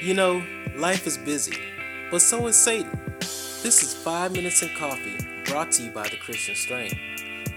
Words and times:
You 0.00 0.14
know, 0.14 0.44
life 0.76 1.08
is 1.08 1.18
busy, 1.18 1.58
but 2.12 2.22
so 2.22 2.46
is 2.46 2.56
Satan. 2.56 3.16
This 3.18 3.82
is 3.82 3.94
5 3.94 4.30
Minutes 4.30 4.62
in 4.62 4.68
Coffee, 4.76 5.18
brought 5.44 5.72
to 5.72 5.82
you 5.82 5.90
by 5.90 6.08
the 6.08 6.16
Christian 6.18 6.54
Strain. 6.54 6.96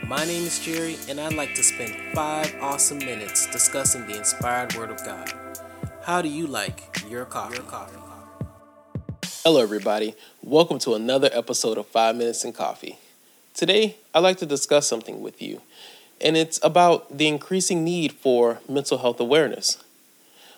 My 0.08 0.26
name 0.26 0.44
is 0.44 0.58
Jerry, 0.58 0.98
and 1.08 1.22
I'd 1.22 1.34
like 1.34 1.54
to 1.54 1.62
spend 1.62 1.96
5 2.16 2.56
awesome 2.60 2.98
minutes 2.98 3.46
discussing 3.52 4.08
the 4.08 4.18
inspired 4.18 4.74
Word 4.74 4.90
of 4.90 5.06
God. 5.06 5.32
How 6.02 6.24
do 6.24 6.30
you 6.30 6.48
like 6.48 7.04
your 7.08 7.26
coffee? 7.26 7.58
Your 7.58 7.66
coffee. 7.66 8.00
Hello, 9.44 9.62
everybody. 9.62 10.16
Welcome 10.42 10.80
to 10.80 10.96
another 10.96 11.30
episode 11.34 11.78
of 11.78 11.86
5 11.86 12.16
Minutes 12.16 12.44
in 12.44 12.54
Coffee. 12.54 12.98
Today, 13.54 13.98
I'd 14.16 14.22
like 14.22 14.38
to 14.38 14.48
discuss 14.48 14.88
something 14.88 15.22
with 15.22 15.44
you, 15.44 15.62
and 16.20 16.36
it's 16.36 16.60
about 16.64 17.20
the 17.20 17.28
increasing 17.28 17.84
need 17.84 18.14
for 18.14 18.62
mental 18.68 18.98
health 18.98 19.20
awareness. 19.20 19.78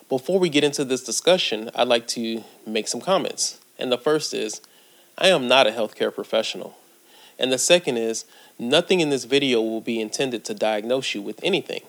Before 0.08 0.38
we 0.38 0.50
get 0.50 0.64
into 0.64 0.84
this 0.84 1.02
discussion, 1.02 1.70
I'd 1.74 1.88
like 1.88 2.06
to 2.08 2.44
make 2.66 2.88
some 2.88 3.00
comments. 3.00 3.58
And 3.78 3.90
the 3.90 3.98
first 3.98 4.34
is 4.34 4.60
I 5.16 5.28
am 5.28 5.48
not 5.48 5.66
a 5.66 5.70
healthcare 5.70 6.14
professional. 6.14 6.76
And 7.38 7.50
the 7.50 7.58
second 7.58 7.96
is 7.96 8.26
nothing 8.58 9.00
in 9.00 9.10
this 9.10 9.24
video 9.24 9.60
will 9.62 9.80
be 9.80 10.00
intended 10.00 10.44
to 10.44 10.54
diagnose 10.54 11.14
you 11.14 11.22
with 11.22 11.40
anything. 11.42 11.82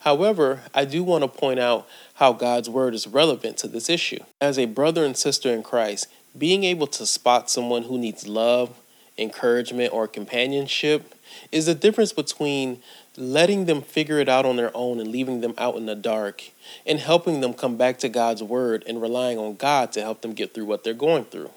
However, 0.00 0.62
I 0.74 0.84
do 0.84 1.02
want 1.02 1.22
to 1.22 1.28
point 1.28 1.60
out 1.60 1.86
how 2.14 2.32
God's 2.32 2.70
word 2.70 2.94
is 2.94 3.06
relevant 3.06 3.58
to 3.58 3.68
this 3.68 3.90
issue. 3.90 4.20
As 4.40 4.58
a 4.58 4.66
brother 4.66 5.04
and 5.04 5.16
sister 5.16 5.50
in 5.52 5.62
Christ, 5.62 6.06
being 6.36 6.64
able 6.64 6.86
to 6.88 7.04
spot 7.04 7.50
someone 7.50 7.82
who 7.82 7.98
needs 7.98 8.26
love, 8.26 8.76
encouragement, 9.18 9.92
or 9.92 10.06
companionship 10.06 11.14
is 11.50 11.66
the 11.66 11.74
difference 11.74 12.12
between 12.12 12.82
letting 13.16 13.64
them 13.64 13.82
figure 13.82 14.18
it 14.18 14.28
out 14.28 14.44
on 14.44 14.56
their 14.56 14.70
own 14.74 15.00
and 15.00 15.10
leaving 15.10 15.40
them 15.40 15.54
out 15.58 15.76
in 15.76 15.86
the 15.86 15.94
dark 15.94 16.44
and 16.84 16.98
helping 16.98 17.40
them 17.40 17.54
come 17.54 17.76
back 17.76 17.98
to 17.98 18.08
God's 18.08 18.42
word 18.42 18.84
and 18.86 19.00
relying 19.00 19.38
on 19.38 19.56
God 19.56 19.92
to 19.92 20.02
help 20.02 20.20
them 20.20 20.32
get 20.32 20.52
through 20.52 20.66
what 20.66 20.84
they're 20.84 20.94
going 20.94 21.24
through. 21.24 21.50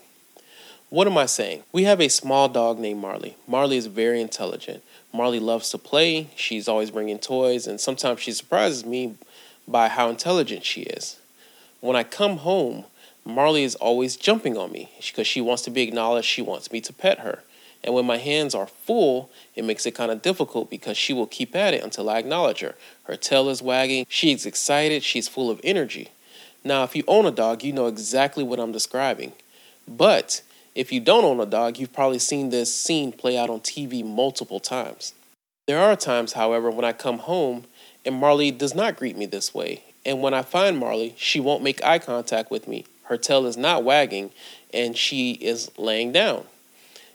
What 0.89 1.05
am 1.05 1.17
I 1.17 1.27
saying? 1.27 1.63
We 1.71 1.83
have 1.83 2.01
a 2.01 2.07
small 2.07 2.49
dog 2.49 2.79
named 2.79 2.99
Marley. 2.99 3.35
Marley 3.47 3.77
is 3.77 3.85
very 3.85 4.21
intelligent. 4.21 4.81
Marley 5.13 5.39
loves 5.39 5.69
to 5.69 5.77
play. 5.77 6.29
She's 6.35 6.67
always 6.67 6.89
bringing 6.89 7.19
toys, 7.19 7.67
and 7.67 7.79
sometimes 7.79 8.21
she 8.21 8.31
surprises 8.31 8.85
me 8.85 9.15
by 9.67 9.87
how 9.87 10.09
intelligent 10.09 10.65
she 10.65 10.81
is. 10.81 11.19
When 11.79 11.95
I 11.95 12.03
come 12.03 12.37
home, 12.37 12.85
Marley 13.25 13.63
is 13.63 13.75
always 13.75 14.15
jumping 14.15 14.57
on 14.57 14.71
me 14.71 14.91
because 15.05 15.27
she 15.27 15.41
wants 15.41 15.61
to 15.63 15.69
be 15.69 15.81
acknowledged. 15.81 16.27
She 16.27 16.41
wants 16.41 16.71
me 16.71 16.81
to 16.81 16.93
pet 16.93 17.19
her. 17.19 17.43
And 17.83 17.93
when 17.93 18.05
my 18.05 18.17
hands 18.17 18.53
are 18.53 18.67
full, 18.67 19.29
it 19.55 19.63
makes 19.63 19.85
it 19.85 19.95
kind 19.95 20.11
of 20.11 20.21
difficult 20.21 20.69
because 20.69 20.97
she 20.97 21.13
will 21.13 21.27
keep 21.27 21.55
at 21.55 21.73
it 21.73 21.83
until 21.83 22.09
I 22.09 22.19
acknowledge 22.19 22.59
her. 22.59 22.75
Her 23.03 23.15
tail 23.15 23.49
is 23.49 23.61
wagging, 23.61 24.05
she's 24.09 24.45
excited, 24.45 25.03
she's 25.03 25.27
full 25.27 25.49
of 25.49 25.61
energy. 25.63 26.09
Now, 26.63 26.83
if 26.83 26.95
you 26.95 27.03
own 27.07 27.25
a 27.25 27.31
dog, 27.31 27.63
you 27.63 27.71
know 27.71 27.87
exactly 27.87 28.43
what 28.43 28.59
I'm 28.59 28.73
describing. 28.73 29.31
But 29.87 30.41
if 30.75 30.91
you 30.91 30.99
don't 30.99 31.23
own 31.23 31.39
a 31.39 31.45
dog, 31.45 31.77
you've 31.77 31.93
probably 31.93 32.19
seen 32.19 32.49
this 32.49 32.73
scene 32.73 33.11
play 33.13 33.37
out 33.37 33.49
on 33.49 33.61
TV 33.61 34.03
multiple 34.03 34.59
times. 34.59 35.13
There 35.67 35.79
are 35.79 35.95
times, 35.95 36.33
however, 36.33 36.69
when 36.69 36.85
I 36.85 36.93
come 36.93 37.19
home 37.19 37.65
and 38.05 38.15
Marley 38.15 38.51
does 38.51 38.75
not 38.75 38.97
greet 38.97 39.17
me 39.17 39.25
this 39.25 39.53
way. 39.53 39.83
And 40.05 40.21
when 40.21 40.33
I 40.33 40.41
find 40.41 40.77
Marley, 40.77 41.13
she 41.17 41.39
won't 41.39 41.63
make 41.63 41.83
eye 41.83 41.99
contact 41.99 42.51
with 42.51 42.67
me. 42.67 42.85
Her 43.09 43.17
tail 43.17 43.47
is 43.47 43.57
not 43.57 43.83
wagging 43.83 44.31
and 44.71 44.95
she 44.95 45.31
is 45.33 45.71
laying 45.77 46.11
down. 46.11 46.45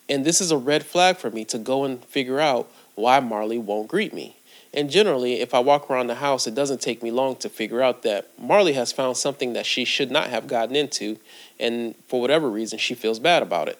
And 0.08 0.24
this 0.24 0.40
is 0.40 0.50
a 0.50 0.56
red 0.56 0.84
flag 0.84 1.16
for 1.16 1.30
me 1.30 1.44
to 1.46 1.56
go 1.56 1.84
and 1.84 2.04
figure 2.04 2.40
out 2.40 2.70
why 2.96 3.20
Marley 3.20 3.58
won't 3.58 3.88
greet 3.88 4.12
me. 4.12 4.36
And 4.74 4.90
generally, 4.90 5.40
if 5.40 5.54
I 5.54 5.60
walk 5.60 5.88
around 5.88 6.08
the 6.08 6.16
house, 6.16 6.48
it 6.48 6.54
doesn't 6.54 6.80
take 6.80 7.00
me 7.00 7.12
long 7.12 7.36
to 7.36 7.48
figure 7.48 7.80
out 7.80 8.02
that 8.02 8.28
Marley 8.36 8.72
has 8.72 8.90
found 8.90 9.16
something 9.16 9.52
that 9.52 9.66
she 9.66 9.84
should 9.84 10.10
not 10.10 10.30
have 10.30 10.48
gotten 10.48 10.74
into, 10.74 11.16
and 11.60 11.94
for 12.08 12.20
whatever 12.20 12.50
reason, 12.50 12.80
she 12.80 12.94
feels 12.94 13.20
bad 13.20 13.40
about 13.40 13.68
it. 13.68 13.78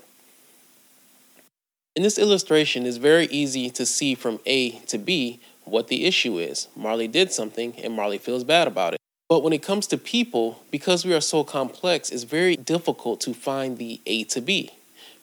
In 1.97 2.05
this 2.05 2.17
illustration, 2.17 2.87
it's 2.87 2.97
very 2.97 3.27
easy 3.27 3.71
to 3.71 3.85
see 3.85 4.15
from 4.15 4.39
A 4.47 4.79
to 4.87 4.99
B 4.99 5.41
what 5.65 5.89
the 5.89 6.05
issue 6.05 6.39
is. 6.39 6.69
Marley 6.77 7.09
did 7.09 7.33
something, 7.33 7.75
and 7.83 7.93
Marley 7.93 8.19
feels 8.19 8.45
bad 8.45 8.69
about 8.69 8.95
it. 8.95 9.01
But 9.29 9.43
when 9.43 9.55
it 9.55 9.63
comes 9.63 9.87
to 9.89 9.99
people, 9.99 10.63
because 10.71 11.05
we 11.05 11.15
are 11.15 11.21
so 11.21 11.45
complex, 11.45 12.11
it's 12.11 12.25
very 12.25 12.57
difficult 12.57 13.21
to 13.23 13.33
find 13.33 13.79
the 13.79 14.01
A 14.05 14.25
to 14.25 14.41
B. 14.41 14.73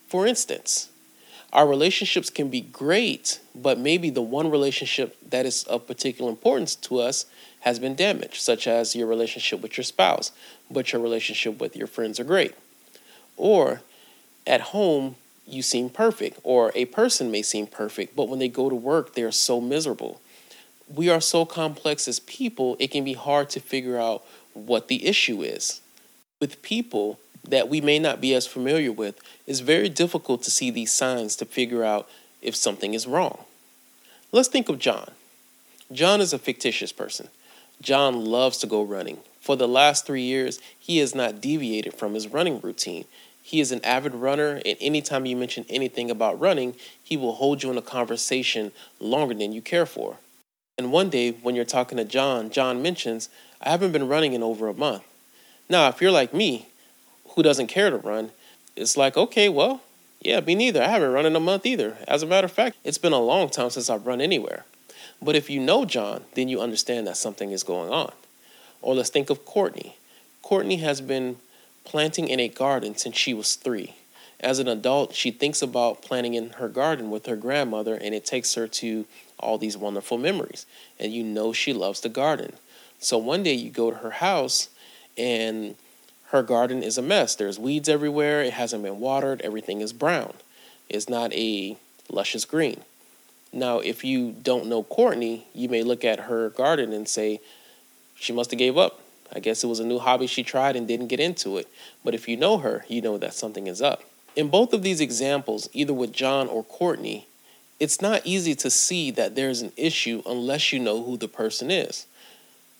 For 0.07 0.25
instance, 0.25 0.89
our 1.53 1.67
relationships 1.67 2.29
can 2.29 2.49
be 2.49 2.61
great, 2.61 3.39
but 3.53 3.77
maybe 3.77 4.09
the 4.09 4.21
one 4.21 4.49
relationship 4.49 5.17
that 5.29 5.45
is 5.45 5.63
of 5.65 5.85
particular 5.85 6.31
importance 6.31 6.75
to 6.75 6.99
us 6.99 7.25
has 7.59 7.77
been 7.77 7.93
damaged, 7.93 8.41
such 8.41 8.67
as 8.67 8.95
your 8.95 9.05
relationship 9.05 9.61
with 9.61 9.77
your 9.77 9.83
spouse, 9.83 10.31
but 10.71 10.91
your 10.91 11.01
relationship 11.01 11.59
with 11.59 11.75
your 11.75 11.87
friends 11.87 12.19
are 12.19 12.23
great. 12.23 12.55
Or 13.37 13.81
at 14.47 14.61
home, 14.61 15.15
you 15.45 15.61
seem 15.61 15.89
perfect, 15.89 16.39
or 16.43 16.71
a 16.73 16.85
person 16.85 17.29
may 17.29 17.43
seem 17.43 17.67
perfect, 17.67 18.15
but 18.15 18.29
when 18.29 18.39
they 18.39 18.47
go 18.47 18.67
to 18.67 18.75
work, 18.75 19.13
they're 19.13 19.31
so 19.31 19.61
miserable. 19.61 20.21
We 20.93 21.09
are 21.09 21.21
so 21.21 21.45
complex 21.45 22.07
as 22.07 22.19
people, 22.19 22.75
it 22.79 22.91
can 22.91 23.03
be 23.03 23.13
hard 23.13 23.49
to 23.51 23.59
figure 23.59 23.97
out 23.97 24.25
what 24.53 24.89
the 24.89 25.05
issue 25.05 25.41
is. 25.41 25.79
With 26.39 26.61
people, 26.61 27.19
that 27.47 27.69
we 27.69 27.81
may 27.81 27.97
not 27.97 28.21
be 28.21 28.33
as 28.33 28.45
familiar 28.45 28.91
with, 28.91 29.19
it's 29.47 29.59
very 29.61 29.89
difficult 29.89 30.43
to 30.43 30.51
see 30.51 30.69
these 30.69 30.91
signs 30.91 31.35
to 31.37 31.45
figure 31.45 31.83
out 31.83 32.09
if 32.41 32.55
something 32.55 32.93
is 32.93 33.07
wrong. 33.07 33.39
Let's 34.31 34.49
think 34.49 34.69
of 34.69 34.79
John. 34.79 35.11
John 35.91 36.21
is 36.21 36.33
a 36.33 36.39
fictitious 36.39 36.91
person. 36.91 37.29
John 37.81 38.25
loves 38.25 38.57
to 38.59 38.67
go 38.67 38.83
running. 38.83 39.19
For 39.39 39.55
the 39.55 39.67
last 39.67 40.05
three 40.05 40.21
years, 40.21 40.59
he 40.77 40.99
has 40.99 41.15
not 41.15 41.41
deviated 41.41 41.93
from 41.93 42.13
his 42.13 42.27
running 42.27 42.61
routine. 42.61 43.05
He 43.41 43.59
is 43.59 43.71
an 43.71 43.83
avid 43.83 44.13
runner, 44.13 44.61
and 44.65 44.77
anytime 44.79 45.25
you 45.25 45.35
mention 45.35 45.65
anything 45.67 46.11
about 46.11 46.39
running, 46.39 46.75
he 47.03 47.17
will 47.17 47.33
hold 47.33 47.63
you 47.63 47.71
in 47.71 47.77
a 47.77 47.81
conversation 47.81 48.71
longer 48.99 49.33
than 49.33 49.51
you 49.51 49.61
care 49.61 49.85
for. 49.85 50.17
And 50.77 50.91
one 50.91 51.09
day, 51.09 51.31
when 51.31 51.55
you're 51.55 51.65
talking 51.65 51.97
to 51.97 52.05
John, 52.05 52.49
John 52.49 52.81
mentions, 52.81 53.29
I 53.61 53.69
haven't 53.69 53.91
been 53.91 54.07
running 54.07 54.33
in 54.33 54.41
over 54.41 54.67
a 54.67 54.73
month. 54.73 55.03
Now, 55.69 55.87
if 55.89 56.01
you're 56.01 56.11
like 56.11 56.33
me, 56.33 56.67
who 57.29 57.43
doesn't 57.43 57.67
care 57.67 57.89
to 57.89 57.97
run, 57.97 58.31
it's 58.75 58.97
like, 58.97 59.17
okay, 59.17 59.49
well, 59.49 59.81
yeah, 60.21 60.39
me 60.39 60.55
neither. 60.55 60.81
I 60.81 60.87
haven't 60.87 61.11
run 61.11 61.25
in 61.25 61.35
a 61.35 61.39
month 61.39 61.65
either. 61.65 61.97
As 62.07 62.23
a 62.23 62.27
matter 62.27 62.45
of 62.45 62.51
fact, 62.51 62.77
it's 62.83 62.97
been 62.97 63.13
a 63.13 63.19
long 63.19 63.49
time 63.49 63.69
since 63.69 63.89
I've 63.89 64.05
run 64.05 64.21
anywhere. 64.21 64.65
But 65.21 65.35
if 65.35 65.49
you 65.49 65.59
know 65.59 65.85
John, 65.85 66.25
then 66.33 66.47
you 66.47 66.61
understand 66.61 67.07
that 67.07 67.17
something 67.17 67.51
is 67.51 67.63
going 67.63 67.91
on. 67.91 68.11
Or 68.81 68.95
let's 68.95 69.09
think 69.09 69.29
of 69.29 69.45
Courtney. 69.45 69.97
Courtney 70.41 70.77
has 70.77 71.01
been 71.01 71.37
planting 71.83 72.27
in 72.27 72.39
a 72.39 72.47
garden 72.47 72.95
since 72.95 73.17
she 73.17 73.33
was 73.33 73.55
three. 73.55 73.95
As 74.39 74.57
an 74.57 74.67
adult, 74.67 75.13
she 75.13 75.29
thinks 75.29 75.61
about 75.61 76.01
planting 76.01 76.33
in 76.33 76.51
her 76.51 76.67
garden 76.67 77.11
with 77.11 77.27
her 77.27 77.35
grandmother, 77.35 77.95
and 77.95 78.15
it 78.15 78.25
takes 78.25 78.55
her 78.55 78.67
to 78.67 79.05
all 79.41 79.57
these 79.57 79.77
wonderful 79.77 80.17
memories. 80.17 80.65
And 80.99 81.13
you 81.13 81.23
know 81.23 81.53
she 81.53 81.73
loves 81.73 82.01
the 82.01 82.09
garden. 82.09 82.53
So 82.99 83.17
one 83.17 83.43
day 83.43 83.53
you 83.53 83.69
go 83.69 83.91
to 83.91 83.97
her 83.97 84.11
house, 84.11 84.69
and 85.17 85.75
her 86.29 86.43
garden 86.43 86.83
is 86.83 86.97
a 86.97 87.01
mess. 87.01 87.35
There's 87.35 87.59
weeds 87.59 87.89
everywhere. 87.89 88.41
It 88.41 88.53
hasn't 88.53 88.83
been 88.83 88.99
watered. 88.99 89.41
Everything 89.41 89.81
is 89.81 89.91
brown. 89.91 90.33
It's 90.87 91.09
not 91.09 91.33
a 91.33 91.77
luscious 92.09 92.45
green. 92.45 92.81
Now, 93.53 93.79
if 93.79 94.03
you 94.03 94.31
don't 94.31 94.67
know 94.67 94.83
Courtney, 94.83 95.47
you 95.53 95.67
may 95.67 95.83
look 95.83 96.05
at 96.05 96.21
her 96.21 96.49
garden 96.49 96.93
and 96.93 97.07
say, 97.07 97.41
she 98.15 98.31
must 98.31 98.51
have 98.51 98.57
gave 98.59 98.77
up. 98.77 99.01
I 99.33 99.39
guess 99.39 99.63
it 99.63 99.67
was 99.67 99.79
a 99.79 99.85
new 99.85 99.99
hobby 99.99 100.27
she 100.27 100.43
tried 100.43 100.75
and 100.75 100.87
didn't 100.87 101.07
get 101.07 101.19
into 101.19 101.57
it. 101.57 101.67
But 102.03 102.13
if 102.13 102.27
you 102.27 102.37
know 102.37 102.59
her, 102.59 102.85
you 102.87 103.01
know 103.01 103.17
that 103.17 103.33
something 103.33 103.67
is 103.67 103.81
up. 103.81 104.03
In 104.35 104.49
both 104.49 104.73
of 104.73 104.83
these 104.83 105.01
examples, 105.01 105.69
either 105.73 105.93
with 105.93 106.13
John 106.13 106.47
or 106.47 106.63
Courtney, 106.63 107.27
it's 107.81 108.01
not 108.01 108.21
easy 108.23 108.55
to 108.55 108.69
see 108.69 109.11
that 109.11 109.35
there's 109.35 109.61
an 109.61 109.73
issue 109.75 110.21
unless 110.25 110.71
you 110.71 110.79
know 110.79 111.03
who 111.03 111.17
the 111.17 111.27
person 111.27 111.69
is. 111.69 112.05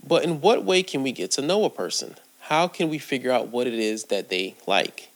But 0.07 0.23
in 0.23 0.39
what 0.41 0.63
way 0.63 0.81
can 0.83 1.03
we 1.03 1.11
get 1.11 1.31
to 1.31 1.41
know 1.41 1.65
a 1.65 1.69
person? 1.69 2.15
how 2.51 2.67
can 2.67 2.89
we 2.89 2.97
figure 2.97 3.31
out 3.31 3.47
what 3.47 3.65
it 3.65 3.75
is 3.75 4.05
that 4.05 4.27
they 4.27 4.55
like? 4.67 5.09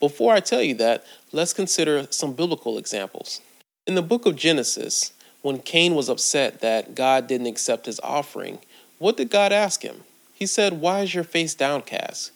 Before 0.00 0.34
I 0.34 0.40
tell 0.40 0.62
you 0.62 0.74
that, 0.74 1.02
let's 1.32 1.54
consider 1.54 2.06
some 2.10 2.34
biblical 2.34 2.76
examples. 2.76 3.40
In 3.86 3.94
the 3.94 4.02
book 4.02 4.26
of 4.26 4.36
Genesis, 4.36 5.14
when 5.40 5.60
Cain 5.60 5.94
was 5.94 6.10
upset 6.10 6.60
that 6.60 6.94
God 6.94 7.26
didn't 7.26 7.46
accept 7.46 7.86
his 7.86 8.00
offering, 8.00 8.58
what 8.98 9.16
did 9.16 9.30
God 9.30 9.50
ask 9.50 9.80
him? 9.80 10.02
He 10.34 10.44
said, 10.44 10.80
Why 10.80 11.00
is 11.00 11.14
your 11.14 11.24
face 11.24 11.54
downcast? 11.54 12.32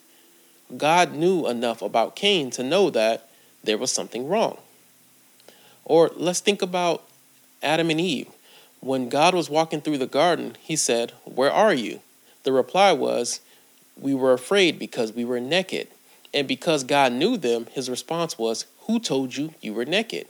God 0.74 1.12
knew 1.12 1.46
enough 1.46 1.82
about 1.82 2.16
Cain 2.16 2.50
to 2.52 2.62
know 2.62 2.88
that 2.88 3.28
there 3.62 3.76
was 3.76 3.92
something 3.92 4.28
wrong. 4.28 4.56
Or 5.88 6.10
let's 6.14 6.40
think 6.40 6.62
about 6.62 7.02
Adam 7.62 7.90
and 7.90 8.00
Eve. 8.00 8.28
When 8.80 9.08
God 9.08 9.34
was 9.34 9.50
walking 9.50 9.80
through 9.80 9.98
the 9.98 10.06
garden, 10.06 10.56
he 10.60 10.76
said, 10.76 11.12
Where 11.24 11.50
are 11.50 11.74
you? 11.74 12.00
The 12.44 12.52
reply 12.52 12.92
was, 12.92 13.40
we 14.00 14.14
were 14.14 14.32
afraid 14.32 14.78
because 14.78 15.12
we 15.12 15.24
were 15.24 15.40
naked. 15.40 15.88
And 16.32 16.46
because 16.46 16.84
God 16.84 17.12
knew 17.12 17.36
them, 17.36 17.66
his 17.72 17.90
response 17.90 18.38
was, 18.38 18.66
Who 18.82 19.00
told 19.00 19.36
you 19.36 19.54
you 19.60 19.74
were 19.74 19.86
naked? 19.86 20.28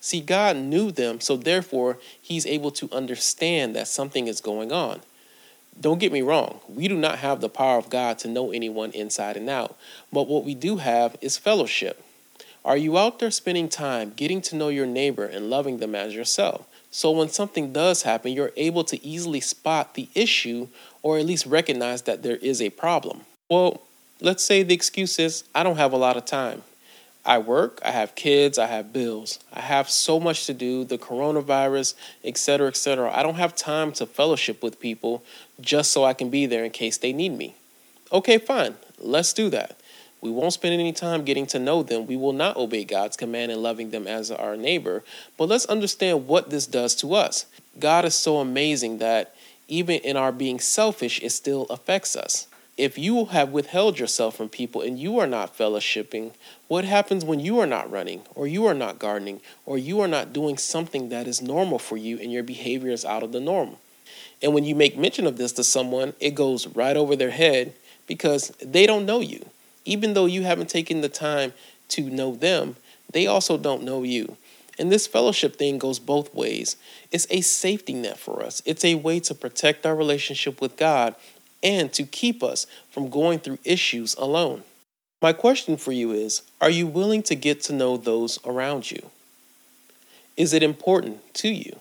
See, 0.00 0.20
God 0.20 0.56
knew 0.56 0.90
them, 0.90 1.20
so 1.20 1.36
therefore 1.36 1.98
he's 2.20 2.46
able 2.46 2.70
to 2.72 2.88
understand 2.92 3.76
that 3.76 3.88
something 3.88 4.26
is 4.26 4.40
going 4.40 4.72
on. 4.72 5.00
Don't 5.80 5.98
get 5.98 6.12
me 6.12 6.22
wrong, 6.22 6.60
we 6.68 6.86
do 6.86 6.96
not 6.96 7.18
have 7.18 7.40
the 7.40 7.48
power 7.48 7.78
of 7.78 7.90
God 7.90 8.18
to 8.20 8.28
know 8.28 8.52
anyone 8.52 8.90
inside 8.92 9.36
and 9.36 9.48
out, 9.48 9.76
but 10.12 10.28
what 10.28 10.44
we 10.44 10.54
do 10.54 10.76
have 10.76 11.16
is 11.20 11.38
fellowship. 11.38 12.04
Are 12.64 12.76
you 12.76 12.96
out 12.96 13.18
there 13.18 13.30
spending 13.30 13.68
time 13.68 14.12
getting 14.14 14.40
to 14.42 14.56
know 14.56 14.68
your 14.68 14.86
neighbor 14.86 15.24
and 15.24 15.50
loving 15.50 15.78
them 15.78 15.94
as 15.94 16.14
yourself? 16.14 16.66
So 16.90 17.10
when 17.10 17.28
something 17.28 17.72
does 17.72 18.02
happen, 18.02 18.32
you're 18.32 18.52
able 18.56 18.84
to 18.84 19.04
easily 19.04 19.40
spot 19.40 19.94
the 19.94 20.08
issue 20.14 20.68
or 21.02 21.18
at 21.18 21.26
least 21.26 21.46
recognize 21.46 22.02
that 22.02 22.22
there 22.22 22.36
is 22.36 22.62
a 22.62 22.70
problem. 22.70 23.22
Well, 23.48 23.82
let's 24.20 24.44
say 24.44 24.62
the 24.62 24.74
excuse 24.74 25.18
is 25.18 25.44
I 25.54 25.62
don't 25.62 25.78
have 25.78 25.92
a 25.92 25.96
lot 25.96 26.16
of 26.16 26.24
time. 26.24 26.62
I 27.24 27.38
work, 27.38 27.80
I 27.84 27.92
have 27.92 28.14
kids, 28.14 28.58
I 28.58 28.66
have 28.66 28.92
bills. 28.92 29.38
I 29.52 29.60
have 29.60 29.88
so 29.88 30.18
much 30.18 30.46
to 30.46 30.54
do, 30.54 30.84
the 30.84 30.98
coronavirus, 30.98 31.94
etc., 32.24 32.68
etc. 32.68 33.12
I 33.14 33.22
don't 33.22 33.36
have 33.36 33.54
time 33.54 33.92
to 33.92 34.06
fellowship 34.06 34.62
with 34.62 34.80
people 34.80 35.22
just 35.60 35.92
so 35.92 36.04
I 36.04 36.14
can 36.14 36.30
be 36.30 36.46
there 36.46 36.64
in 36.64 36.72
case 36.72 36.98
they 36.98 37.12
need 37.12 37.30
me. 37.30 37.54
Okay, 38.10 38.38
fine. 38.38 38.74
Let's 38.98 39.32
do 39.32 39.50
that. 39.50 39.78
We 40.22 40.30
won't 40.30 40.52
spend 40.52 40.74
any 40.74 40.92
time 40.92 41.24
getting 41.24 41.46
to 41.46 41.58
know 41.58 41.82
them. 41.82 42.06
We 42.06 42.14
will 42.14 42.32
not 42.32 42.56
obey 42.56 42.84
God's 42.84 43.16
command 43.16 43.50
in 43.50 43.60
loving 43.60 43.90
them 43.90 44.06
as 44.06 44.30
our 44.30 44.56
neighbor. 44.56 45.02
But 45.36 45.48
let's 45.48 45.66
understand 45.66 46.28
what 46.28 46.48
this 46.48 46.64
does 46.64 46.94
to 46.96 47.14
us. 47.14 47.46
God 47.80 48.04
is 48.04 48.14
so 48.14 48.36
amazing 48.38 48.98
that 48.98 49.34
even 49.66 49.96
in 49.96 50.16
our 50.16 50.30
being 50.30 50.60
selfish, 50.60 51.20
it 51.22 51.30
still 51.30 51.64
affects 51.64 52.14
us. 52.14 52.46
If 52.78 52.96
you 52.96 53.24
have 53.26 53.50
withheld 53.50 53.98
yourself 53.98 54.36
from 54.36 54.48
people 54.48 54.80
and 54.80 54.96
you 54.96 55.18
are 55.18 55.26
not 55.26 55.58
fellowshipping, 55.58 56.32
what 56.68 56.84
happens 56.84 57.24
when 57.24 57.40
you 57.40 57.58
are 57.58 57.66
not 57.66 57.90
running, 57.90 58.22
or 58.36 58.46
you 58.46 58.64
are 58.66 58.74
not 58.74 59.00
gardening, 59.00 59.40
or 59.66 59.76
you 59.76 60.00
are 60.00 60.08
not 60.08 60.32
doing 60.32 60.56
something 60.56 61.08
that 61.08 61.26
is 61.26 61.42
normal 61.42 61.80
for 61.80 61.96
you 61.96 62.18
and 62.20 62.30
your 62.30 62.44
behavior 62.44 62.92
is 62.92 63.04
out 63.04 63.24
of 63.24 63.32
the 63.32 63.40
norm? 63.40 63.76
And 64.40 64.54
when 64.54 64.64
you 64.64 64.76
make 64.76 64.96
mention 64.96 65.26
of 65.26 65.36
this 65.36 65.52
to 65.54 65.64
someone, 65.64 66.14
it 66.20 66.36
goes 66.36 66.68
right 66.68 66.96
over 66.96 67.16
their 67.16 67.30
head 67.30 67.74
because 68.06 68.48
they 68.60 68.86
don't 68.86 69.04
know 69.04 69.20
you 69.20 69.44
even 69.84 70.14
though 70.14 70.26
you 70.26 70.42
haven't 70.42 70.68
taken 70.68 71.00
the 71.00 71.08
time 71.08 71.52
to 71.88 72.08
know 72.08 72.34
them, 72.34 72.76
they 73.12 73.26
also 73.26 73.56
don't 73.56 73.82
know 73.82 74.02
you. 74.02 74.36
And 74.78 74.90
this 74.90 75.06
fellowship 75.06 75.56
thing 75.56 75.78
goes 75.78 75.98
both 75.98 76.34
ways. 76.34 76.76
It's 77.10 77.26
a 77.30 77.42
safety 77.42 77.92
net 77.92 78.18
for 78.18 78.42
us, 78.42 78.62
it's 78.64 78.84
a 78.84 78.94
way 78.96 79.20
to 79.20 79.34
protect 79.34 79.86
our 79.86 79.94
relationship 79.94 80.60
with 80.60 80.76
God 80.76 81.14
and 81.62 81.92
to 81.92 82.02
keep 82.04 82.42
us 82.42 82.66
from 82.90 83.10
going 83.10 83.38
through 83.38 83.58
issues 83.64 84.14
alone. 84.14 84.64
My 85.20 85.32
question 85.32 85.76
for 85.76 85.92
you 85.92 86.10
is 86.10 86.42
Are 86.60 86.70
you 86.70 86.86
willing 86.86 87.22
to 87.24 87.34
get 87.34 87.60
to 87.62 87.72
know 87.72 87.96
those 87.96 88.38
around 88.44 88.90
you? 88.90 89.10
Is 90.36 90.52
it 90.52 90.62
important 90.62 91.34
to 91.34 91.48
you? 91.48 91.76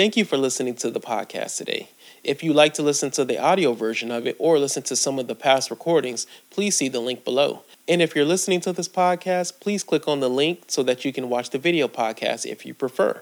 Thank 0.00 0.16
you 0.16 0.24
for 0.24 0.38
listening 0.38 0.76
to 0.76 0.90
the 0.90 0.98
podcast 0.98 1.58
today. 1.58 1.90
If 2.24 2.42
you'd 2.42 2.56
like 2.56 2.72
to 2.72 2.82
listen 2.82 3.10
to 3.10 3.22
the 3.22 3.36
audio 3.36 3.74
version 3.74 4.10
of 4.10 4.26
it 4.26 4.34
or 4.38 4.58
listen 4.58 4.82
to 4.84 4.96
some 4.96 5.18
of 5.18 5.26
the 5.26 5.34
past 5.34 5.70
recordings, 5.70 6.26
please 6.48 6.74
see 6.74 6.88
the 6.88 7.00
link 7.00 7.22
below. 7.22 7.64
And 7.86 8.00
if 8.00 8.16
you're 8.16 8.24
listening 8.24 8.62
to 8.62 8.72
this 8.72 8.88
podcast, 8.88 9.60
please 9.60 9.84
click 9.84 10.08
on 10.08 10.20
the 10.20 10.30
link 10.30 10.62
so 10.68 10.82
that 10.84 11.04
you 11.04 11.12
can 11.12 11.28
watch 11.28 11.50
the 11.50 11.58
video 11.58 11.86
podcast 11.86 12.46
if 12.46 12.64
you 12.64 12.72
prefer. 12.72 13.20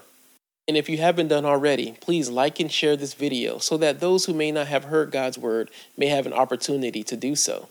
And 0.69 0.77
if 0.77 0.87
you 0.87 0.99
haven't 0.99 1.27
done 1.27 1.43
already, 1.43 1.97
please 1.99 2.29
like 2.29 2.61
and 2.61 2.71
share 2.71 2.95
this 2.95 3.13
video 3.13 3.57
so 3.57 3.75
that 3.75 3.99
those 3.99 4.23
who 4.23 4.33
may 4.33 4.49
not 4.49 4.67
have 4.67 4.85
heard 4.85 5.11
God's 5.11 5.37
word 5.37 5.69
may 5.97 6.07
have 6.07 6.25
an 6.25 6.31
opportunity 6.31 7.03
to 7.03 7.17
do 7.17 7.35
so. 7.35 7.67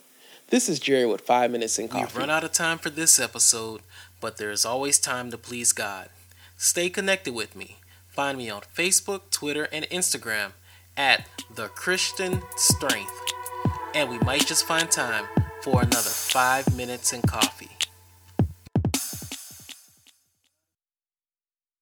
This 0.49 0.69
is 0.69 0.79
Jerry 0.79 1.07
with 1.07 1.23
5 1.23 1.51
Minutes 1.51 1.79
in 1.79 1.89
Coffee. 1.89 2.05
We've 2.05 2.17
run 2.19 2.29
out 2.29 2.45
of 2.45 2.53
time 2.53 2.77
for 2.77 2.91
this 2.91 3.19
episode, 3.19 3.81
but 4.21 4.37
there 4.37 4.51
is 4.51 4.67
always 4.67 4.99
time 4.99 5.31
to 5.31 5.39
please 5.39 5.73
God. 5.73 6.11
Stay 6.59 6.91
connected 6.91 7.33
with 7.33 7.57
me. 7.57 7.79
Find 8.19 8.37
me 8.37 8.51
on 8.51 8.63
Facebook, 8.77 9.31
Twitter, 9.31 9.69
and 9.71 9.85
Instagram 9.91 10.51
at 10.97 11.29
The 11.55 11.69
Christian 11.69 12.43
Strength. 12.57 13.13
And 13.95 14.11
we 14.11 14.19
might 14.19 14.45
just 14.45 14.67
find 14.67 14.91
time 14.91 15.27
for 15.63 15.83
another 15.83 16.11
five 16.11 16.77
minutes 16.77 17.13
in 17.13 17.23
coffee. 17.23 17.68